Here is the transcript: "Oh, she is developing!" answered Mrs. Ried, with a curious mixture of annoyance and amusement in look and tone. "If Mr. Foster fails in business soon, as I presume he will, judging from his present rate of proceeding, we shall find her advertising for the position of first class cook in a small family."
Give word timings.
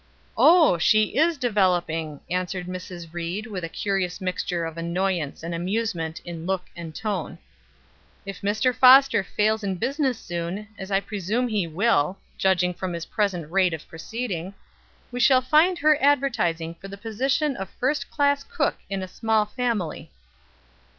"Oh, 0.35 0.79
she 0.79 1.15
is 1.15 1.37
developing!" 1.37 2.21
answered 2.27 2.65
Mrs. 2.65 3.13
Ried, 3.13 3.45
with 3.45 3.63
a 3.63 3.69
curious 3.69 4.19
mixture 4.19 4.65
of 4.65 4.75
annoyance 4.75 5.43
and 5.43 5.53
amusement 5.53 6.19
in 6.25 6.47
look 6.47 6.65
and 6.75 6.95
tone. 6.95 7.37
"If 8.25 8.41
Mr. 8.41 8.73
Foster 8.73 9.21
fails 9.23 9.63
in 9.63 9.75
business 9.75 10.17
soon, 10.17 10.67
as 10.75 10.89
I 10.89 11.01
presume 11.01 11.49
he 11.49 11.67
will, 11.67 12.17
judging 12.39 12.73
from 12.73 12.93
his 12.93 13.05
present 13.05 13.51
rate 13.51 13.75
of 13.75 13.87
proceeding, 13.87 14.55
we 15.11 15.19
shall 15.19 15.39
find 15.39 15.77
her 15.77 16.01
advertising 16.01 16.73
for 16.81 16.87
the 16.87 16.97
position 16.97 17.55
of 17.55 17.69
first 17.69 18.09
class 18.09 18.43
cook 18.43 18.77
in 18.89 19.03
a 19.03 19.07
small 19.07 19.45
family." 19.45 20.09